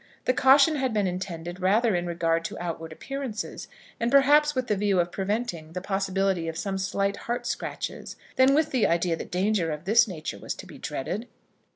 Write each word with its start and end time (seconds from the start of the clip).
The 0.25 0.33
caution 0.33 0.77
had 0.77 0.95
been 0.95 1.05
intended, 1.05 1.59
rather 1.59 1.95
in 1.95 2.07
regard 2.07 2.43
to 2.45 2.57
outward 2.59 2.91
appearances, 2.91 3.67
and 3.99 4.09
perhaps 4.11 4.55
with 4.55 4.65
the 4.65 4.75
view 4.75 4.99
of 4.99 5.11
preventing 5.11 5.73
the 5.73 5.79
possibility 5.81 6.47
of 6.47 6.57
some 6.57 6.79
slight 6.79 7.15
heart 7.17 7.45
scratches, 7.45 8.15
than 8.35 8.55
with 8.55 8.71
the 8.71 8.87
idea 8.87 9.15
that 9.15 9.29
danger 9.29 9.69
of 9.69 9.85
this 9.85 10.07
nature 10.07 10.39
was 10.39 10.55
to 10.55 10.65
be 10.65 10.79
dreaded. 10.79 11.27